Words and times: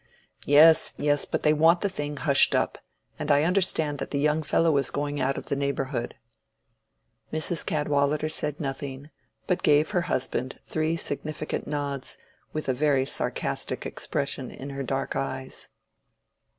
"Yes, 0.47 0.95
yes; 0.97 1.25
but 1.25 1.43
they 1.43 1.53
want 1.53 1.81
the 1.81 1.87
thing 1.87 2.17
hushed 2.17 2.55
up, 2.55 2.79
and 3.19 3.29
I 3.29 3.43
understand 3.43 3.99
that 3.99 4.09
the 4.09 4.17
young 4.17 4.41
fellow 4.41 4.75
is 4.77 4.89
going 4.89 5.21
out 5.21 5.37
of 5.37 5.45
the 5.45 5.55
neighborhood." 5.55 6.15
Mrs. 7.31 7.63
Cadwallader 7.63 8.27
said 8.27 8.59
nothing, 8.59 9.11
but 9.45 9.61
gave 9.61 9.91
her 9.91 10.01
husband 10.09 10.57
three 10.65 10.95
significant 10.95 11.67
nods, 11.67 12.17
with 12.51 12.67
a 12.67 12.73
very 12.73 13.05
sarcastic 13.05 13.85
expression 13.85 14.49
in 14.49 14.71
her 14.71 14.81
dark 14.81 15.15
eyes. 15.15 15.69